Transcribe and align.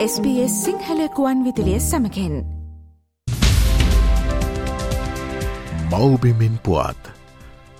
SBS 0.00 0.52
සිංහලකුවන් 0.64 1.40
විදිලිය 1.44 1.80
සමකෙන් 1.80 2.36
මවබිමින් 5.90 6.54
පුවත් 6.58 7.10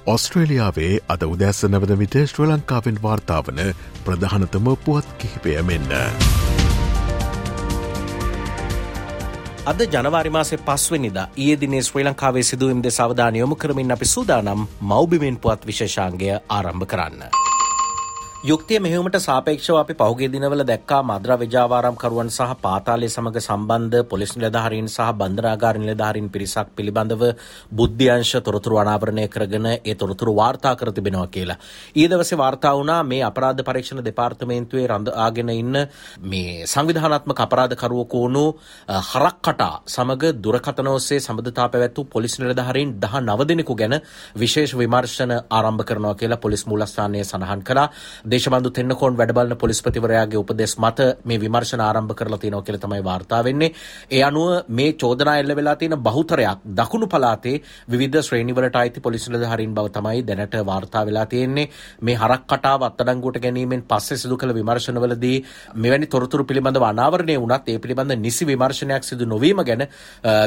ඔස්ට්‍රේලියාවේ 0.06 0.98
අද 1.08 1.22
උදැස්ස 1.24 1.64
නවද 1.64 1.96
විට 1.98 2.18
ශ්‍ර 2.24 2.44
ලංකාවෙන් 2.50 3.00
වාර්තාාවන 3.02 3.62
ප්‍රධානතම 4.04 4.68
පුවත් 4.84 5.08
කිහිපය 5.18 5.56
මෙන්න. 5.62 5.88
අද 9.66 9.80
ජනවාරිමාසේ 9.88 10.60
පස්වනිද 10.60 11.16
ඒ 11.38 11.60
දිනේ 11.60 11.82
ශ්‍රී 11.82 12.04
ලංකාවේ 12.04 12.42
සිදුවම්ද 12.42 12.90
සවධානයොමු 12.90 13.56
කරමින් 13.56 13.92
අපි 13.92 14.04
සූදානම් 14.06 14.68
මෞබිමෙන් 14.82 15.36
පුවත් 15.38 15.66
විශේෂාන්ගය 15.66 16.36
ආරම්භ 16.48 16.86
කරන්න. 16.86 17.39
යුක්තිය 18.40 18.78
මෙහමට 18.78 19.16
සාපේක්ෂව 19.20 19.76
අපි 19.76 19.94
පහුගේ 19.94 20.26
දිනවල 20.26 20.62
දැක්කා 20.62 21.00
මද්‍ර 21.02 21.32
විජාවාරම්කරුවන් 21.36 22.30
සහ 22.30 22.52
පාතාලය 22.58 23.06
සමඟ 23.06 23.36
සම්බන්ධ 23.38 24.04
පොලිස් 24.04 24.30
නිලධහරින් 24.34 24.86
සහ 24.86 25.10
බන්ධනාගාර 25.12 25.76
නිලධාරින් 25.76 26.30
පිරිසක් 26.30 26.70
පිළිබඳව 26.74 27.24
බුද්ධ්‍යංශ 27.70 28.32
තොරතුරු 28.40 28.78
අනාවරණය 28.78 29.26
කරගෙන 29.26 29.66
ඒ 29.66 29.94
තොරතුරු 29.94 30.32
වාර්තා 30.32 30.72
කර 30.74 30.88
තිබෙනවා 30.90 31.26
කියලා. 31.26 31.58
ඊදවස 31.94 32.32
වාර්තා 32.34 32.72
වුණා 32.72 33.02
මේ 33.02 33.20
අපරාධ 33.22 33.60
පරීක්ෂණ 33.62 34.00
දෙපාර්තමේන්තුවේ 34.00 34.86
රඳආගෙන 34.86 35.52
ඉන්න 35.52 35.76
මේ 36.22 36.64
සංවිධානත්ම 36.66 37.36
අපරාධකරුවක 37.36 38.14
වුණු 38.14 38.46
හරක් 39.10 39.36
කටා 39.42 39.74
සමඟ 39.86 40.24
දුරකතනෝස්සේ 40.38 41.20
සබඳතා 41.20 41.68
පැවැත්තු 41.68 42.06
පොලිස් 42.06 42.38
නිලධහරින් 42.38 42.96
දහ 42.98 43.20
නවදෙනෙකු 43.20 43.76
ගැන 43.76 44.00
විශේෂ 44.36 44.74
විමර්ශන 44.74 45.36
ආරම්භ 45.50 45.84
කරනවා 45.84 46.16
කියලා 46.16 46.40
පොලිස් 46.40 46.66
මූලස්ථානය 46.66 47.20
සඳහන් 47.22 47.62
කලා 47.62 47.88
දේශබන්දු 48.30 48.70
තෙන්නකෝන් 48.70 49.14
වැඩබලන 49.16 49.56
පොලිස්පතිවරයාගේ 49.56 50.40
උපදෙස් 50.40 50.72
මත 50.76 51.06
මේ 51.24 51.38
විමර්ශන 51.38 51.80
ආරම්භ 51.80 52.14
කරලා 52.14 52.38
තියෙනවා 52.38 52.62
කියලා 52.62 52.82
තමයි 52.82 53.02
වාර්තා 53.02 53.40
වෙන්නේ. 53.44 53.70
ඒ 54.10 54.22
අනුව 54.22 54.50
මේ 54.70 54.92
චෝදනා 54.94 55.36
එල්ල 55.38 55.52
වෙලා 55.56 55.74
තියෙන 55.76 55.96
බහුතරයක් 56.00 56.60
දකුණු 56.72 57.06
පළාතේ 57.06 57.54
විවිධ 57.88 58.18
ශ්‍රේණිවලට 58.20 58.76
අයිති 58.76 59.00
පොලිස් 59.00 59.24
නිලධාරීන් 59.26 59.74
බව 59.74 59.90
තමයි 59.90 60.22
දැනට 60.24 60.54
වාර්තා 60.64 61.04
වෙලා 61.04 61.26
තියෙන්නේ. 61.26 61.66
මේ 62.00 62.16
හරක් 62.16 62.44
කටාව 62.44 62.84
අත්අඩංගුවට 62.84 63.40
ගැනීමෙන් 63.40 63.82
පස්සේ 63.84 64.18
සිදු 64.18 64.36
කළ 64.36 64.54
විමර්ශනවලදී 64.54 65.36
මෙවැනි 65.76 66.06
තොරතුරු 66.08 66.44
පිළිබඳව 66.44 66.84
අනාවරණය 66.84 67.38
වුණත් 67.38 67.68
ඒ 67.68 67.78
පිළිබඳ 67.78 68.16
නිසි 68.18 68.46
විමර්ශනයක් 68.46 69.04
සිදු 69.04 69.26
නොවීම 69.26 69.64
ගැන 69.64 69.86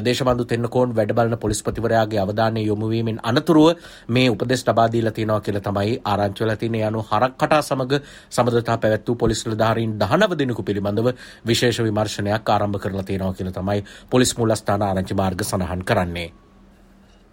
දේශබන්දු 0.01 0.45
තෙන්නකෝන් 0.45 0.95
වැඩබලන 0.95 1.37
පොලිස්පතිවරයාගේ 1.37 2.21
අවධානය 2.21 2.63
යොමුවීමෙන් 2.63 3.19
අනතුරුව 3.23 3.67
මේ 4.09 4.29
උපදෙස් 4.29 4.65
ලබා 4.65 4.87
දීලා 4.89 5.13
තියෙනවා 5.13 5.41
කියලා 5.41 5.63
තමයි 5.63 5.99
ආරංචි 6.05 6.43
වෙලා 6.43 6.57
තියෙන්නේ. 6.57 6.85
යනු 6.85 7.03
හරක් 7.03 7.35
කටා 7.35 7.61
සමග 7.73 8.01
සමඳතා 8.29 8.77
පැවැත් 8.77 9.07
වූ 9.07 9.17
පොලිස් 9.17 9.45
නිලධාරීන් 9.45 9.97
දහනව 9.99 10.37
දෙනෙකු 10.37 10.63
පිළිබඳව 10.63 11.11
විශේෂ 11.45 11.81
විමර්ශනයක් 11.81 12.49
ආරම්භ 12.49 12.79
කරලා 12.79 13.03
තියෙනවා 13.03 13.33
කියලා 13.33 13.53
තමයි 13.53 13.83
පොලිස් 14.09 14.37
මූලස්ථාන 14.37 14.81
ආරංචි 14.83 15.13
මාර්ග 15.15 15.43
සඳහන් 15.43 15.85
කරන්නේ. 15.85 16.29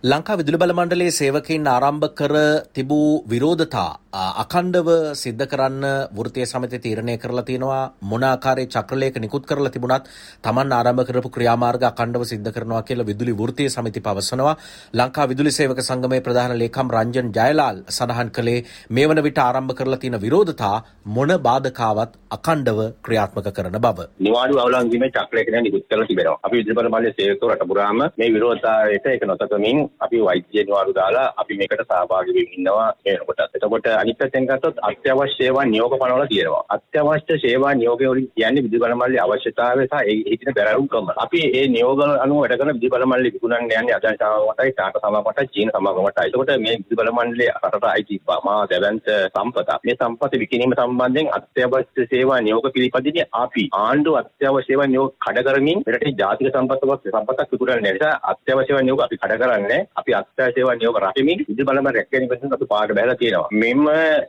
ලංකා 0.02 0.36
විදුලි 0.38 0.56
බල 0.56 0.72
මණ්ඩලයේ 0.72 1.12
සේවකයින් 1.12 1.66
ආරම්භ 1.68 2.04
කර 2.18 2.34
තිබූ 2.72 3.22
විරෝධතා 3.30 3.88
අකණ්ඩව 4.12 4.88
සිද්ධ 5.14 5.42
කරන්න 5.44 5.84
වෘතිය 6.10 6.44
සමති 6.44 6.78
තීරණය 6.78 7.16
කරලා 7.18 7.44
තියෙනවා 7.44 7.82
මොන 8.02 8.24
ආකාරයේ 8.24 8.66
චක්‍රලයක 8.66 9.16
නිකුත් 9.16 9.44
කරලා 9.44 9.70
තිබුණත් 9.70 10.08
Taman 10.42 10.72
ආරම්භ 10.72 11.04
කරපු 11.04 11.30
ක්‍රියාමාර්ග 11.30 11.84
අකණ්ඩව 11.84 12.24
සිද්ධ 12.24 12.48
කරනවා 12.50 12.80
කියලා 12.82 13.06
විදුලි 13.06 13.34
වෘතිය 13.34 13.68
සමිති 13.68 14.00
පවසනවා 14.00 14.54
ලංකා 14.94 15.26
විදුලි 15.26 15.52
සේවක 15.52 15.82
සංගමේ 15.82 16.22
ප්‍රධාන 16.22 16.56
ලේකම් 16.58 16.88
රංජන් 16.90 17.28
ජයලාල් 17.30 17.84
සඳහන් 17.88 18.32
කළේ 18.32 18.64
මේ 18.90 19.06
වන 19.06 19.22
විට 19.22 19.38
ආරම්භ 19.38 19.76
කරලා 19.76 20.00
තියෙන 20.00 20.18
විරෝධතා 20.18 20.72
මොන 21.10 21.34
බාධකාවත් 21.40 22.18
අකණ්ඩව 22.30 22.82
ක්‍රියාත්මක 23.04 23.52
කරන 23.52 23.78
බව. 23.78 24.08
නිවාඩු 24.20 24.64
අවලංගුවීමේ 24.64 25.12
චක්‍රයක 25.12 25.54
නිකුත් 25.60 25.86
කරලා 25.86 26.10
තිබෙනවා. 26.10 26.40
අපි 26.42 26.56
විදුලි 26.56 26.80
බල 26.80 26.88
මණ්ඩලයේ 26.88 27.16
සේවකව 27.20 27.52
රට 27.52 27.70
පුරාම 27.70 28.04
මේ 28.18 28.32
විරෝධතාවයට 28.34 29.06
ඒක 29.06 29.26
නොතකමින් 29.26 29.89
අපි 30.00 30.20
වෛද්‍ය 30.20 30.62
නිවාඩු 30.62 30.92
දාලා 30.92 31.26
අපි 31.36 31.58
මේකට 31.58 31.82
සහභාගී 31.82 32.36
වෙමින් 32.36 32.56
ඉන්නවා 32.56 32.88
එනකොට. 33.06 33.40
එතකොට 33.54 33.86
අනිත් 33.92 34.18
පැත්තෙන් 34.18 34.46
ගත්තොත් 34.46 34.80
අත්‍යවශ්‍ය 34.82 35.34
සේවා 35.34 35.64
නියෝග 35.66 35.94
පනවලා 35.94 36.26
තියෙනවා. 36.26 36.64
අත්‍යවශ්‍ය 36.68 37.38
සේවා 37.38 37.74
නියෝගය 37.74 38.06
වලින් 38.06 38.28
කියන්නේ 38.30 38.64
විදුලි 38.64 38.82
බල 38.82 38.94
මණ්ඩලයේ 38.94 39.22
අවශ්‍යතාවය 39.26 39.86
සහ 39.86 39.96
ඒ 40.02 40.16
හිතින 40.26 40.54
බැලුම්කම. 40.54 41.10
අපි 41.16 41.40
ඒ 41.52 41.64
නියෝග 41.68 42.02
අනුව 42.16 42.40
වැඩ 42.40 42.56
කරන 42.58 42.72
විදුලි 42.72 42.92
බල 42.94 43.06
මණ්ඩලය 43.06 43.30
විකුණන්න 43.30 43.70
යන්නේ 43.72 43.96
අදාළ 43.96 44.18
සමාගමටයි 44.20 44.72
ටාක 44.72 44.98
සමාගමටයි 45.00 45.52
චීන 45.54 45.72
සමාගමටයි. 45.74 46.26
එතකොට 46.26 46.52
මේ 46.58 46.76
විදුලි 46.78 47.00
බල 47.00 47.12
මණ්ඩලයේ 47.12 47.54
රටට 47.56 47.88
අයිති 47.90 48.20
මා 48.46 48.58
දැවැන්ත 48.66 49.10
සම්පත. 49.28 49.78
මේ 49.84 49.96
සම්පත 49.96 50.40
විකිණීම 50.42 50.76
සම්බන්ධයෙන් 50.78 51.32
අත්‍යවශ්‍ය 51.38 52.08
සේවා 52.12 52.40
නියෝග 52.40 52.70
පිළිපදින්නේ 52.70 53.28
අපි 53.34 53.64
ආණ්ඩුව 53.80 54.20
අත්‍යවශ්‍ය 54.22 54.66
සේවා 54.68 54.86
නියෝග 54.86 55.14
කඩ 55.20 55.46
කරමින් 55.46 55.82
රටේ 55.86 56.16
ජාතික 56.18 56.52
සම්පතක් 56.52 57.08
සම්පතක් 57.08 57.52
විකුණන්නේ 57.52 57.92
නිසා 57.92 58.14
අත්‍යවශ්‍ය 58.32 58.68
සේවා 58.68 58.84
නියෝග 58.86 59.04
අපි 59.06 59.20
කඩ 59.22 59.40
කරන්නේ 59.42 59.79
අපි 60.00 60.16
අත්‍යවශ්‍ය 60.20 60.54
සේවා 60.56 60.76
නියෝග 60.80 61.00
රැකෙමින් 61.04 61.42
විදුලි 61.42 61.68
බලම 61.68 61.90
රැකගෙන 61.96 62.26
ඉන්න 62.26 62.56
අපි 62.56 62.70
පාඩ 62.72 62.94
බහැලා 62.96 63.18
තියෙනවා. 63.22 63.48
මෙන්න 63.62 63.84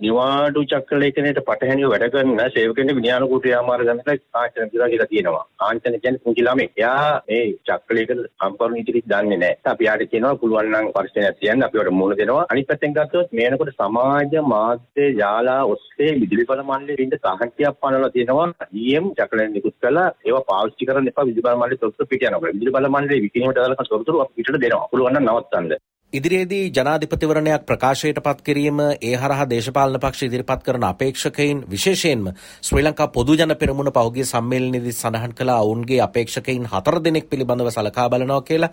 නිවාඩු 0.06 0.66
චක්‍ර 0.72 1.02
ලේඛනයට 1.04 1.42
පටහැනිව 1.50 1.92
වැඩ 1.94 2.08
කරන 2.14 2.42
සේවකයන්ගේ 2.56 2.98
විනයානුකූල 3.00 3.44
ක්‍රියාමාර්ග 3.46 3.86
ගන්නට 3.90 4.12
ආචරණ 4.42 4.72
කියලා 4.74 4.90
කියලා 4.94 5.10
තියෙනවා. 5.14 5.44
ආචරණ 5.68 6.02
කියන්නේ 6.04 6.24
පුංචි 6.26 6.46
ළමෙක්. 6.48 6.74
එයා 6.78 7.22
මේ 7.30 7.44
චක්‍ර 7.70 7.98
ලේඛන 8.00 8.24
සම්පූර්ණ 8.42 8.78
නීති 8.78 9.04
දන්නේ 9.12 9.40
නැහැ. 9.44 9.60
අපි 9.74 9.88
යාට 9.90 10.06
කියනවා 10.14 10.40
පුළුවන් 10.42 10.72
නම් 10.72 10.92
පරිශ්‍රණයක් 10.98 11.40
තියන්න 11.42 11.68
අපි 11.68 11.82
වල 11.82 11.92
මුණ 12.00 12.18
දෙනවා. 12.22 12.46
අනිත් 12.52 12.70
පැත්තෙන් 12.72 12.96
ගත්තොත් 12.98 13.36
මේනකොට 13.40 13.74
සමාජ 13.80 14.36
මාධ්‍ය 14.54 15.08
යාලා 15.22 15.60
ඔස්සේ 15.74 16.12
විදුලි 16.22 16.48
බල 16.52 16.64
මණ්ඩලයේ 16.70 17.08
ඉන්න 17.08 17.18
සාහිත්‍යයක් 17.26 17.80
පනවලා 17.82 18.12
තියෙනවා. 18.16 18.48
ඊಎಂ 18.82 19.12
චක්‍රලෙන් 19.20 19.54
නිකුත් 19.58 19.76
කළා 19.84 20.08
ඒවා 20.28 20.46
පාවිච්චි 20.52 20.90
කරන්න 20.90 21.12
එපා 21.14 21.28
විදුලි 21.30 21.48
බල 21.48 21.60
මණ්ඩලයේ 21.60 21.84
තොරතුරු 21.84 22.12
පිට 22.14 22.28
යනවා. 22.30 22.54
විදුලි 22.56 22.76
බල 22.78 22.90
මණ්ඩලයේ 22.94 23.26
විකිණීමට 23.28 23.62
දාලා 23.62 23.90
තොරතුරු 23.94 24.24
අපි 24.26 24.34
පිටට 24.40 24.62
දෙනවා. 24.66 24.90
පුළුවන් 24.92 25.18
නම් 25.18 25.28
మొత్తం 25.42 25.66
ඉදිරියේදී 26.14 26.72
ජනාධිපතිවරණයක් 26.76 27.62
ප්‍රකාශයට 27.64 28.18
පත් 28.20 28.42
කිරීම 28.42 28.80
ඒ 29.02 29.12
හරහා 29.16 29.46
දේශපාලන 29.46 29.98
පක්ෂ 29.98 30.24
ඉදිරිපත් 30.24 30.64
කරන 30.64 30.84
අපේක්ෂකයින් 30.84 31.60
විශේෂයෙන්ම 31.66 32.26
ශ්‍රී 32.62 32.84
ලංකා 32.84 33.08
පොදු 33.10 33.36
ජන 33.36 33.54
පෙරමුණ 33.56 33.90
පහුගිය 33.90 34.26
සම්මේලනයේදී 34.26 34.94
සඳහන් 34.94 35.34
කළ 35.34 35.52
ඔවුන්ගේ 35.54 36.00
අපේක්ෂකයින් 36.02 36.66
හතර 36.66 36.98
දෙනෙක් 37.00 37.30
පිළිබඳව 37.30 37.70
සලකා 37.70 38.08
බලනවා 38.10 38.42
කියලා. 38.42 38.70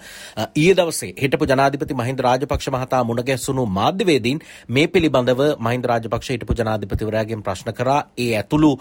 ඊයේ 0.55 0.75
දවසේ 0.75 1.13
හිටපු 1.17 1.47
ජනාධිපති 1.47 1.95
මහින්ද 1.95 2.21
රාජපක්ෂ 2.21 2.71
මහතා 2.71 3.05
මුණ 3.05 3.23
ගැසුණු 3.23 3.67
මාධ්‍යවේදීන් 3.69 4.43
මේ 4.71 4.87
පිළිබඳව 4.89 5.45
මහින්ද 5.61 5.87
රාජපක්ෂ 5.87 6.31
හිටපු 6.31 6.59
ජනාධිපතිවරයාගෙන් 6.61 7.43
ප්‍රශ්න 7.45 7.73
කරා. 7.73 8.01
ඒ 8.19 8.29
ඇතුළු 8.35 8.73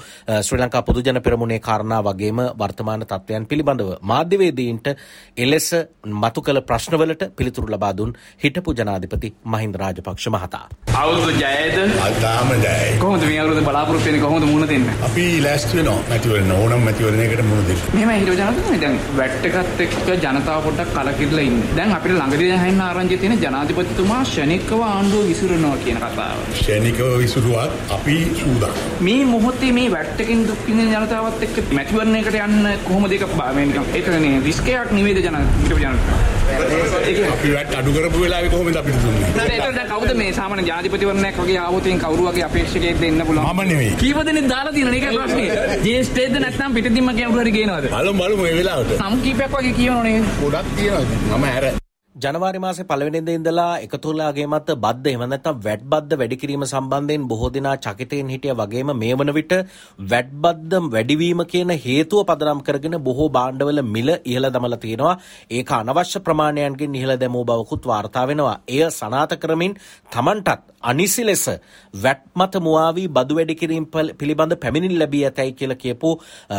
ශ්‍රී 0.41 0.61
ලංකා 0.61 0.83
පොදු 0.83 1.01
ජන 1.01 1.21
පෙරමුණේ 1.21 1.61
කාරණා 1.61 2.01
වගේම 2.03 2.41
වර්තමාන 2.57 3.05
තත්ත්වයන් 3.05 3.47
පිළිබඳව 3.47 3.93
මාධ්‍යවේදීන්ට 4.03 4.91
එලෙස 5.37 5.69
මතු 6.17 6.41
කළ 6.41 6.63
ප්‍රශ්නවලට 6.63 7.29
පිළිතුරු 7.35 7.73
ලබා 7.73 7.93
දුන් 7.93 8.17
හිටපු 8.47 8.75
ජනාධිපති 8.81 9.33
මහින්ද 9.53 9.75
රාජපක්ෂ 9.83 10.27
මහතා. 10.35 10.65
අවුරුදු 11.01 11.31
ජයද 11.41 11.77
අල්තාම 12.05 12.51
ජයයි. 12.65 12.91
කොහොමද 13.01 13.23
මේ 13.29 13.39
අවුරුද්ද 13.41 13.63
බලාපොරොත්තු 13.69 14.07
වෙන්නේ 14.07 14.21
කොහොමද 14.25 14.45
මුණ 14.51 14.67
දෙන්නේ? 14.71 14.95
අපි 15.07 15.25
ලෑස්ති 15.45 15.77
වෙනවා 15.79 15.97
මැතිවරණ 16.11 16.53
ඕනම් 16.57 16.85
මැතිවරණයකට 16.87 17.43
මුණ 17.49 17.67
දෙන්න. 17.67 17.81
මෙහෙම 17.95 18.11
හිටව 18.13 18.33
ජනතාවනේ 18.39 18.79
දැන් 18.83 18.97
වැට් 19.19 19.47
එකත් 19.49 19.83
එක්ක 19.85 20.07
ජනතාව 20.23 20.61
පොඩ්ඩක් 20.67 20.93
කලකිරලා 20.95 21.45
ඉන්නේ. 21.49 21.75
දැන් 21.79 21.93
අපිට 21.97 22.15
ළඟදී 22.19 22.49
දැන් 22.53 22.81
ආරංචි 22.87 23.19
තියෙන 23.23 23.37
ජනාධිපතිතුමා 23.43 24.21
ෂණිකව 24.31 24.81
ආණ්ඩුව 24.87 25.27
විසිරනවා 25.31 25.75
කියන 25.83 26.01
කතාව. 26.05 26.39
ෂණිකව 26.61 27.11
විසිරුවත් 27.23 27.93
අපි 27.97 28.17
සූදානම්. 28.41 28.81
මේ 29.09 29.21
මොහොතේ 29.33 29.71
මේ 29.79 29.91
වැට් 29.97 30.25
එකෙන් 30.25 30.47
දුක් 30.49 30.65
විඳින 30.71 30.91
ජනතාවත් 30.95 31.47
එක්ක 31.49 31.61
මැතිවරණයකට 31.79 32.41
යන්න 32.47 32.73
කොහොමද 32.89 33.17
ඒක 33.19 33.29
මේ 33.37 33.69
නිකන් 33.69 33.95
ඒකනේ 34.01 34.35
රිස්ක් 34.49 34.73
එකක් 34.75 34.97
නෙවෙයිද 34.99 35.23
ජන 35.27 35.41
හිටව 35.61 35.79
ජනතාව. 35.85 36.36
අපි 36.47 37.49
වැට් 37.55 37.73
අඩු 37.79 37.91
කරපු 37.95 38.19
වෙලාවේ 38.23 38.51
කොහොමද 38.53 38.79
අපිට 38.81 38.99
දුන්නේ? 39.05 39.29
ඒතර 39.55 39.73
දැන් 39.77 39.89
කවුද 39.93 40.11
මේ 40.21 40.33
සාමාන්‍ය 40.39 40.63
ජනාධිපතිවරණයක් 40.69 41.39
වගේ 41.43 41.57
ආවොත් 41.63 41.89
එන් 41.93 41.99
කවුරු 42.03 42.27
වගේ 42.29 42.45
අපේක්ෂකයෙක් 42.49 43.01
දෙන්න 43.05 43.25
පුළුවන්? 43.31 43.49
මම 43.53 43.61
නෙවෙයි. 43.71 43.95
කීප 44.03 44.21
දෙනෙක් 44.29 44.47
දාලා 44.53 44.75
තියෙනවනේ 44.77 45.01
ඒකයි 45.01 45.17
ප්‍රශ්නේ. 45.17 45.79
ජේෂ්ඨයේද 45.87 46.39
නැත්නම් 46.45 46.77
පිටින්ම 46.77 47.11
කවුරු 47.19 47.41
හරි 47.43 47.57
ගේනවද? 47.57 47.89
බලමු 47.97 48.23
බලමු 48.23 48.43
මේ 48.47 48.55
වෙලාවට. 48.61 48.95
නම් 49.09 49.19
කීපයක් 49.27 49.59
වගේ 49.59 49.75
කියනවනේ. 49.81 50.23
ගොඩක් 50.45 50.73
තියෙනවා. 50.77 51.37
මම 51.41 51.51
ඇර 51.51 51.65
ජනවාරි 52.17 52.59
මාසේ 52.59 52.83
පළවෙනිද 52.83 53.27
ඉඳලා 53.29 53.71
එකතුලාගේ 53.77 54.45
මත 54.45 54.75
බද්ද 54.75 55.09
එහෙම 55.09 55.23
නැත්නම් 55.23 55.57
වැට් 55.59 55.81
බද්ද 55.85 56.17
වැඩි 56.21 56.37
කිරීම 56.37 56.63
සම්බන්ධයෙන් 56.63 57.25
බොහෝ 57.31 57.49
දෙනා 57.49 57.75
චකිතයෙන් 57.77 58.31
හිටිය 58.33 58.55
වගේම 58.55 58.91
මේ 58.95 59.11
වන 59.13 59.31
විට 59.35 59.53
වැට් 60.05 60.31
බද්ද 60.37 60.79
වැඩිවීම 60.87 61.43
කියන 61.45 61.73
හේතුව 61.79 62.23
පදනම් 62.29 62.63
කරගෙන 62.63 62.97
බොහෝ 62.99 63.27
භාණ්ඩවල 63.29 63.81
මිල 63.87 64.09
ඉහළ 64.25 64.49
දමලා 64.49 64.79
තියෙනවා. 64.79 65.13
ඒක 65.51 65.73
අනවශ්‍ය 65.73 66.21
ප්‍රමාණයන්ගෙන් 66.21 66.95
ඉහළ 66.95 67.13
දැමූ 67.15 67.43
බවකුත් 67.45 67.85
වාර්තා 67.85 68.25
වෙනවා. 68.25 68.55
එය 68.67 68.81
සනාත 68.91 69.37
කරමින් 69.37 69.77
Tamanටත් 70.11 70.65
අනිසි 70.83 71.23
ලෙස 71.23 71.45
වැට් 71.97 72.25
මත 72.35 72.53
මුවාවී 72.59 73.07
බදු 73.09 73.35
වැඩි 73.35 73.55
කිරීම 73.55 73.85
පිළිබඳ 74.15 74.57
පැමිණිලි 74.57 74.97
ලැබී 74.97 75.23
ඇතැයි 75.25 75.53
කියලා 75.53 75.77
කියපු 75.77 76.15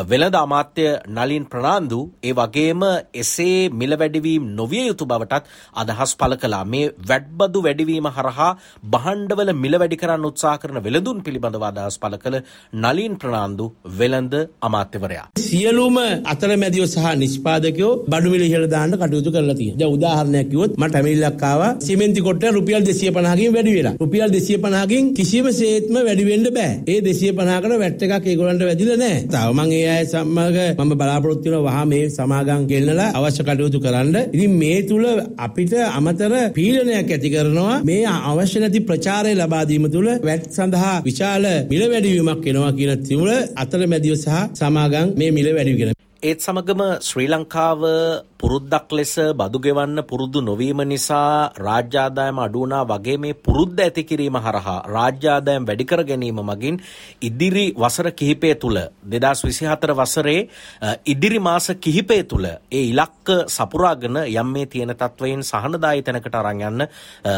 වෙළඳ 0.06 0.36
අමාත්‍ය 0.36 0.86
නලින් 1.10 1.44
ප්‍රනාන්දු 1.48 2.00
ඒ 2.22 2.34
වගේම 2.34 2.82
එසේ 3.16 3.58
මිල 3.72 3.98
වැඩිවීම 3.98 4.48
නොවිය 4.54 4.86
යුතු 4.86 5.06
බවටත් 5.06 5.47
අදහස් 5.82 6.12
පළ 6.20 6.36
කලා 6.42 6.64
මේ 6.74 6.84
වැඩ්බදු 7.10 7.64
වැඩිවීම 7.66 8.08
හරහා 8.16 8.50
බහන්්ඩවල 8.94 9.52
මිල 9.62 9.76
වැඩි 9.82 10.00
කරන්න 10.02 10.28
උත්සා 10.30 10.56
කරන 10.62 10.78
වෙළඳුන් 10.86 11.18
පිළිබඳව 11.26 11.64
අදහස් 11.70 11.98
පළ 12.02 12.16
කළ 12.24 12.38
නලින් 12.84 13.14
ප්‍රනාාන්දු 13.22 13.66
වෙළඳ 14.00 14.34
අමාත්‍යවරයා. 14.68 15.26
සියලුම 15.48 15.98
අතරමැදිව 16.32 16.84
සහ 16.86 17.06
නිෂ්පාදකයෝ 17.22 17.92
බඩුමිල 18.12 18.44
ඉහළ 18.48 18.66
දාන්න 18.74 18.94
කටයුතු 19.02 19.30
කරලා 19.34 19.58
තියෙනවා. 19.60 19.80
දැන් 19.80 19.96
උදාහරණයක් 19.96 20.48
කිව්වොත් 20.52 20.72
මට 20.82 20.94
ඇමිල්ලක් 21.00 21.42
ආවා 21.42 21.72
සිමෙන්ති 21.86 22.20
කොට්ටය 22.28 22.52
රුපියල් 22.58 22.82
250කින් 22.82 23.52
වැඩි 23.56 23.72
වෙලා. 23.78 23.94
රුපියල් 24.02 24.30
250කින් 24.36 25.04
කිසිම 25.18 25.46
සේත්ම 25.60 25.96
වැඩි 26.08 26.24
වෙන්න 26.30 26.46
බෑ. 26.56 26.72
ඒ 26.92 27.00
250කට 27.02 27.78
වැට් 27.82 28.02
එකක් 28.06 28.26
ඒගොල්ලන්ට 28.28 28.64
වැදිලා 28.68 28.98
නැහැ. 29.02 29.20
තව 29.32 29.48
මම 29.56 29.72
ඒ 29.72 29.86
අය 29.94 30.04
සමග 30.06 30.58
මම 30.78 30.92
බලාපොරොත්තු 31.00 31.50
වෙනවා 31.50 31.64
වහා 31.68 31.84
මේ 31.92 32.04
සමාගම් 32.10 32.62
ගෙන්නලා 32.70 33.08
අවශ්‍ය 33.18 33.42
කටයුතු 33.48 33.78
කරන්න. 33.84 34.16
ඉතින් 34.34 34.52
මේ 34.62 34.78
තුල 34.88 35.04
අපිට 35.38 35.72
අමතර 35.90 36.32
පීඩනයක් 36.56 37.10
ඇති 37.10 37.28
කරනවා. 37.30 37.74
මේ 37.82 38.04
අවශ්‍ය 38.30 38.58
නැති 38.60 38.80
ප්‍රචාරය 38.88 39.32
ලබා 39.34 39.64
දීම 39.70 39.86
තුල 39.94 40.08
වැට් 40.20 40.48
සඳහා 40.50 40.96
විශාල 41.06 41.44
මිල 41.70 41.82
වැඩිවීමක් 41.92 42.42
වෙනවා 42.46 42.72
කියන 42.78 42.92
තිමුල 43.08 43.30
අතරමැදිව 43.62 44.14
සහ 44.16 44.36
සමාගම් 44.60 45.08
මේ 45.18 45.30
මිල 45.38 45.48
වැඩිවීම 45.56 45.94
ඒත් 46.22 46.40
සමගම 46.40 46.80
ශ්‍රී 47.08 47.28
ලංකාව 47.28 47.80
පුරුද්දක් 48.40 48.92
ලෙස 48.92 49.14
බදු 49.34 49.58
ගෙවන්න 49.58 50.00
පුරුදු 50.04 50.40
නොවීම 50.40 50.80
නිසා 50.84 51.50
රාජ්‍යාදායම 51.58 52.38
අඩුවනා 52.38 52.82
වගේ 52.84 53.16
මේ 53.18 53.38
පුරුද්ද 53.40 53.78
ඇති 53.78 54.04
කිරීම 54.04 54.38
හරහා 54.38 54.76
රාජ්‍යාදායම් 54.88 55.66
වැඩිකර 55.68 56.02
ගැනීම 56.04 56.40
මගින් 56.42 56.78
ඉදිරි 57.20 57.66
වසර 57.74 58.08
කිහිපය 58.12 58.54
තුළ 58.56 58.78
දෙදස් 59.06 59.42
විසිහතර 59.42 59.92
වසරේ 59.94 60.40
ඉදිරි 61.06 61.40
මාස 61.40 61.68
කිහිපය 61.78 62.20
තුළ 62.24 62.46
ඒ 62.48 62.84
ඉලක්ක 62.84 63.28
සපුරාගෙන 63.48 64.20
යම් 64.24 64.48
මේ 64.48 64.66
තියෙන 64.68 64.94
තත්වයෙන් 64.94 65.42
සහනදායි 65.44 66.02
තැනකට 66.02 66.34
අරංයන්න 66.36 66.86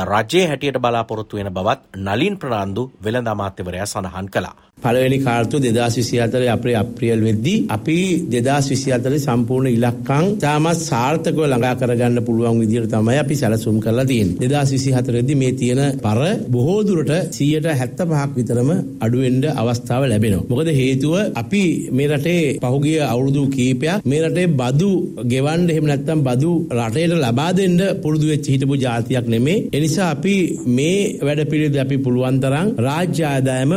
රජයේ 0.06 0.46
හැටියට 0.46 0.80
බලාපොරොත්තු 0.80 1.36
වෙන 1.36 1.52
බවත් 1.52 1.80
නලින් 2.00 2.36
ප්‍රනාන්දු 2.36 2.90
වෙළඳ 3.00 3.28
අමාත්‍යවරයා 3.28 3.86
සඳහන් 3.86 4.28
කළා. 4.28 4.56
පළවෙනි 4.78 5.18
කාර්තු 5.20 5.56
දෙදස් 5.60 5.96
විසි 5.96 6.20
අතර 6.20 6.42
අපේ 6.48 6.76
අප්‍රියල් 6.76 7.20
වෙද්දී 7.22 7.58
අපි 7.70 7.96
දෙදස් 8.28 8.70
විසි 8.70 8.92
අතර 8.92 9.12
සම්පූර්ණ 9.18 9.70
ඉලක්කං 9.70 10.26
තාමත් 10.38 10.80
සාර්ථකව 10.90 11.40
ළඟා 11.44 11.74
කරගන්න 11.80 12.18
පුළුවන් 12.26 12.60
විදිහට 12.62 12.92
තමයි 12.92 13.18
අපි 13.22 13.34
සැලසුම් 13.40 13.78
කරලා 13.84 14.06
තියෙන්නේ. 14.10 14.38
2024 14.44 15.26
දී 15.28 15.38
මේ 15.42 15.52
තියෙන 15.60 15.80
පර 16.04 16.20
බොහෝ 16.54 16.80
දුරට 16.88 17.12
175ක් 17.36 18.22
විතරම 18.36 18.70
අඩු 19.04 19.18
වෙන්න 19.24 19.44
අවස්ථාව 19.60 20.02
ලැබෙනවා. 20.12 20.46
මොකද 20.50 20.70
හේතුව 20.80 21.14
අපි 21.42 21.62
මේ 21.96 22.08
රටේ 22.10 22.42
පහුගිය 22.64 22.98
අවුරුදු 23.12 23.42
කීපයක් 23.56 24.04
මේ 24.04 24.22
රටේ 24.24 24.48
බදු 24.60 24.90
ගෙවන්න 25.32 25.68
එහෙම 25.70 25.86
නැත්නම් 25.90 26.20
බදු 26.28 26.52
රටේට 26.78 27.16
ලබා 27.24 27.50
දෙන්න 27.58 27.78
පුරුදු 28.02 28.26
වෙච්ච 28.32 28.46
හිටපු 28.52 28.74
ජාතියක් 28.84 29.26
නෙමේ. 29.34 29.58
ඒ 29.74 29.80
නිසා 29.84 30.08
අපි 30.16 30.34
මේ 30.78 30.98
වැඩපිළිවෙල 31.26 31.84
අපි 31.84 31.96
පුළුවන් 32.04 32.40
තරම් 32.42 32.66
රාජ්‍ය 32.86 33.22
ආදායම 33.24 33.72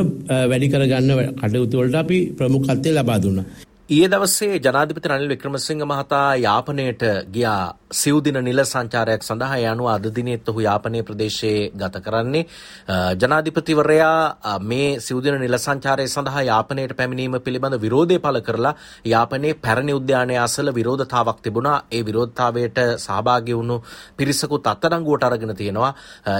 වැඩි 0.49 0.71
කරගන්න 0.73 1.11
කටයුතු 1.39 1.75
වලට 1.79 2.01
අපි 2.03 2.17
ප්‍රමුඛත්වය 2.37 2.89
ලබා 2.91 3.21
දුන්නා. 3.23 3.47
ඊයේ 3.93 4.09
දවසේ 4.09 4.59
ජනාධිපති 4.59 5.09
රනිල් 5.09 5.29
වික්‍රමසිංහ 5.29 5.81
මහතා 5.83 6.27
යාපනයට 6.37 7.03
ගියා. 7.29 7.73
සිව්දින 7.93 8.37
නිල 8.39 8.61
සංචාරයක් 8.63 9.21
සඳහා 9.21 9.57
යනුව 9.63 9.87
අද 9.87 10.05
දිනෙත් 10.09 10.47
ඔහු 10.49 10.61
යාපනයේ 10.61 11.03
ප්‍රදේශයේ 11.03 11.59
ගත 11.73 12.01
කරන්නේ. 12.05 12.45
ජනාධිපතිවරයා 13.15 14.59
මේ 14.61 14.87
සිව්දින 14.99 15.37
නිල 15.39 15.57
සංචාරය 15.57 16.05
සඳහා 16.07 16.43
යාපනයට 16.43 16.93
පැමිණීම 16.93 17.37
පිළිබඳ 17.39 17.77
විරෝධය 17.77 18.17
පළ 18.19 18.39
කරලා 18.39 18.73
යාපනයේ 19.05 19.53
පැරණි 19.57 19.93
උද්‍යානය 19.93 20.37
අසල 20.37 20.71
විරෝධතාවක් 20.71 21.43
තිබුණා. 21.43 21.77
ඒ 21.91 22.01
විරෝධතාවයට 22.01 22.81
සහභාගී 22.97 23.59
වුණු 23.59 23.77
පිරිසකුත් 24.17 24.71
අත්අඩංගුවට 24.73 25.27
අරගෙන 25.29 25.55
තියෙනවා. 25.55 25.91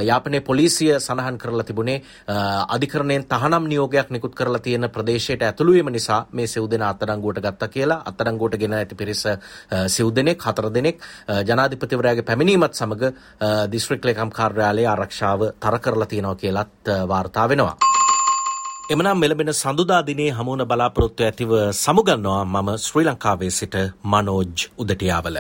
යාපනයේ 0.04 0.42
පොලිසිය 0.42 0.92
සඳහන් 1.00 1.38
කරලා 1.38 1.66
තිබුණේ 1.66 2.00
අධිකරණයෙන් 2.70 3.28
තහනම් 3.28 3.70
නියෝගයක් 3.70 4.10
නිකුත් 4.10 4.34
කරලා 4.34 4.62
තියෙන 4.62 4.90
ප්‍රදේශයට 4.90 5.42
ඇතුළු 5.44 5.72
වීම 5.74 5.94
නිසා 5.94 6.22
මේ 6.32 6.48
සිව්දින 6.48 6.90
අත්අඩංගුවට 6.90 7.43
ගත්තා 7.46 7.72
කියලා 7.76 8.02
අත්අඩංගුවට 8.10 8.60
ගෙන 8.64 8.78
ඇති 8.80 8.96
පිරිස 8.96 9.24
සිව් 9.96 10.12
දෙනෙක් 10.18 10.46
හතර 10.48 10.70
දෙනෙක් 10.78 11.02
ජනාධිපතිවරයාගේ 11.50 12.28
පැමිණීමත් 12.30 12.80
සමග 12.82 13.14
දිස්ත්‍රික් 13.72 14.06
ලේකම් 14.06 14.36
කාර්යාලයේ 14.40 14.88
ආරක්ෂාව 14.88 15.50
තර 15.60 15.80
කරලා 15.80 16.10
තියෙනවා 16.12 16.36
කියලත් 16.36 16.94
වාර්තා 17.08 17.50
වෙනවා. 17.50 17.76
එමනම් 18.92 19.20
මෙලබෙන 19.20 19.54
සඳුදා 19.54 20.02
දිනේ 20.08 20.32
හමුවන 20.38 20.66
බලාපොරොත්තු 20.72 21.24
ඇතිව 21.24 21.52
සමුගන්නවා 21.74 22.42
මම 22.46 22.70
ශ්‍රී 22.86 23.06
ලංකාවේ 23.08 23.52
සිට 23.52 23.76
මනෝජ් 24.12 24.68
උදටියාවල. 24.78 25.40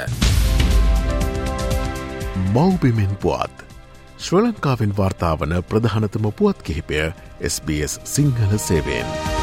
මව්බිමෙන් 2.55 3.13
පුවත් 3.17 3.63
ශ්‍ර 4.17 4.41
ලංකාවෙන් 4.41 4.97
වාර්තාාවන 4.97 5.55
ප්‍රධානතම 5.69 6.31
පුවත් 6.39 6.59
කිහිපය 6.63 6.99
SBS 7.53 7.99
සිංහල 8.05 8.59
සේවෙන්. 8.67 9.42